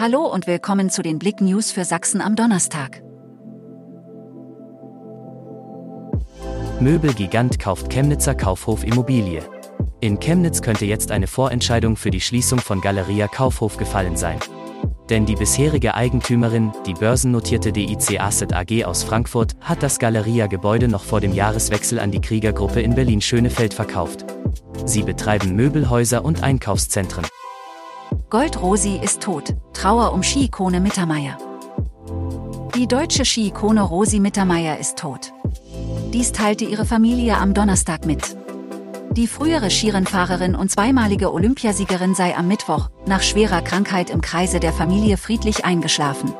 Hallo 0.00 0.26
und 0.26 0.46
willkommen 0.46 0.90
zu 0.90 1.02
den 1.02 1.18
Blick 1.18 1.40
News 1.40 1.72
für 1.72 1.84
Sachsen 1.84 2.20
am 2.20 2.36
Donnerstag. 2.36 3.02
Möbelgigant 6.78 7.58
kauft 7.58 7.90
Chemnitzer 7.90 8.36
Kaufhof 8.36 8.84
Immobilie. 8.84 9.42
In 10.00 10.20
Chemnitz 10.20 10.62
könnte 10.62 10.84
jetzt 10.84 11.10
eine 11.10 11.26
Vorentscheidung 11.26 11.96
für 11.96 12.12
die 12.12 12.20
Schließung 12.20 12.60
von 12.60 12.80
Galeria 12.80 13.26
Kaufhof 13.26 13.76
gefallen 13.76 14.16
sein. 14.16 14.38
Denn 15.10 15.26
die 15.26 15.34
bisherige 15.34 15.96
Eigentümerin, 15.96 16.70
die 16.86 16.94
börsennotierte 16.94 17.72
DIC 17.72 18.20
Asset 18.20 18.52
AG 18.52 18.84
aus 18.84 19.02
Frankfurt, 19.02 19.56
hat 19.62 19.82
das 19.82 19.98
Galeria-Gebäude 19.98 20.86
noch 20.86 21.02
vor 21.02 21.20
dem 21.20 21.34
Jahreswechsel 21.34 21.98
an 21.98 22.12
die 22.12 22.20
Kriegergruppe 22.20 22.80
in 22.80 22.94
Berlin-Schönefeld 22.94 23.74
verkauft. 23.74 24.24
Sie 24.84 25.02
betreiben 25.02 25.56
Möbelhäuser 25.56 26.24
und 26.24 26.44
Einkaufszentren. 26.44 27.26
Gold 28.30 28.60
Rosi 28.60 29.00
ist 29.02 29.22
tot. 29.22 29.54
Trauer 29.72 30.12
um 30.12 30.22
Ski-Ikone 30.22 30.80
Mittermeier. 30.80 31.38
Die 32.74 32.86
deutsche 32.86 33.24
Ski-Ikone 33.24 33.80
Rosi 33.80 34.20
Mittermeier 34.20 34.76
ist 34.78 34.98
tot. 34.98 35.32
Dies 36.12 36.32
teilte 36.32 36.66
ihre 36.66 36.84
Familie 36.84 37.38
am 37.38 37.54
Donnerstag 37.54 38.04
mit. 38.04 38.36
Die 39.12 39.26
frühere 39.26 39.70
Skirennfahrerin 39.70 40.54
und 40.54 40.70
zweimalige 40.70 41.32
Olympiasiegerin 41.32 42.14
sei 42.14 42.36
am 42.36 42.48
Mittwoch, 42.48 42.90
nach 43.06 43.22
schwerer 43.22 43.62
Krankheit 43.62 44.10
im 44.10 44.20
Kreise 44.20 44.60
der 44.60 44.74
Familie 44.74 45.16
friedlich 45.16 45.64
eingeschlafen. 45.64 46.34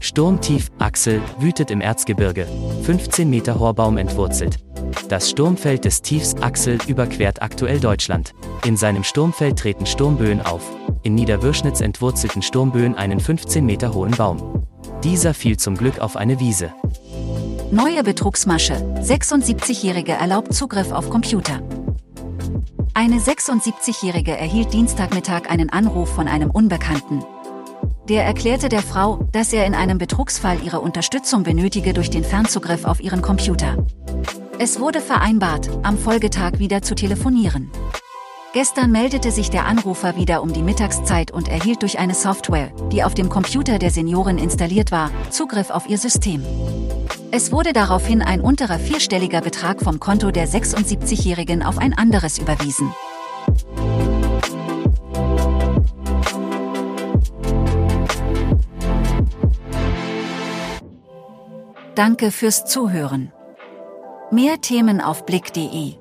Sturmtief, 0.00 0.70
Axel, 0.78 1.22
wütet 1.38 1.70
im 1.70 1.80
Erzgebirge. 1.80 2.46
15 2.82 3.30
Meter 3.30 3.58
hoher 3.58 3.72
Baum 3.72 3.96
entwurzelt. 3.96 4.58
Das 5.08 5.30
Sturmfeld 5.30 5.86
des 5.86 6.02
Tiefs 6.02 6.34
Axel 6.42 6.78
überquert 6.86 7.40
aktuell 7.40 7.80
Deutschland. 7.80 8.34
In 8.66 8.76
seinem 8.76 9.04
Sturmfeld 9.04 9.60
treten 9.60 9.86
Sturmböen 9.86 10.40
auf. 10.40 10.60
In 11.04 11.14
Niederwürschnitz 11.14 11.80
entwurzelten 11.80 12.42
Sturmböen 12.42 12.96
einen 12.96 13.20
15 13.20 13.64
Meter 13.64 13.94
hohen 13.94 14.10
Baum. 14.10 14.66
Dieser 15.04 15.34
fiel 15.34 15.56
zum 15.56 15.76
Glück 15.76 16.00
auf 16.00 16.16
eine 16.16 16.40
Wiese. 16.40 16.74
Neue 17.70 18.02
Betrugsmasche. 18.02 18.74
76-Jährige 19.00 20.14
erlaubt 20.14 20.52
Zugriff 20.52 20.90
auf 20.90 21.10
Computer. 21.10 21.60
Eine 22.92 23.20
76-Jährige 23.20 24.36
erhielt 24.36 24.72
Dienstagmittag 24.72 25.48
einen 25.48 25.70
Anruf 25.70 26.12
von 26.12 26.26
einem 26.26 26.50
Unbekannten. 26.50 27.24
Der 28.08 28.24
erklärte 28.24 28.68
der 28.68 28.82
Frau, 28.82 29.28
dass 29.30 29.52
er 29.52 29.64
in 29.64 29.76
einem 29.76 29.98
Betrugsfall 29.98 30.58
ihre 30.64 30.80
Unterstützung 30.80 31.44
benötige 31.44 31.92
durch 31.92 32.10
den 32.10 32.24
Fernzugriff 32.24 32.84
auf 32.84 32.98
ihren 33.00 33.22
Computer. 33.22 33.76
Es 34.58 34.80
wurde 34.80 35.00
vereinbart, 35.00 35.70
am 35.84 35.96
Folgetag 35.96 36.58
wieder 36.58 36.82
zu 36.82 36.96
telefonieren. 36.96 37.70
Gestern 38.56 38.90
meldete 38.90 39.32
sich 39.32 39.50
der 39.50 39.66
Anrufer 39.66 40.16
wieder 40.16 40.40
um 40.40 40.50
die 40.50 40.62
Mittagszeit 40.62 41.30
und 41.30 41.46
erhielt 41.46 41.82
durch 41.82 41.98
eine 41.98 42.14
Software, 42.14 42.70
die 42.90 43.04
auf 43.04 43.12
dem 43.12 43.28
Computer 43.28 43.78
der 43.78 43.90
Seniorin 43.90 44.38
installiert 44.38 44.90
war, 44.90 45.10
Zugriff 45.28 45.68
auf 45.68 45.86
ihr 45.90 45.98
System. 45.98 46.42
Es 47.30 47.52
wurde 47.52 47.74
daraufhin 47.74 48.22
ein 48.22 48.40
unterer 48.40 48.78
vierstelliger 48.78 49.42
Betrag 49.42 49.82
vom 49.82 50.00
Konto 50.00 50.30
der 50.30 50.48
76-Jährigen 50.48 51.62
auf 51.62 51.76
ein 51.76 51.92
anderes 51.92 52.38
überwiesen. 52.38 52.94
Danke 61.94 62.30
fürs 62.30 62.64
Zuhören. 62.64 63.34
Mehr 64.30 64.62
Themen 64.62 65.02
auf 65.02 65.26
blick.de 65.26 65.96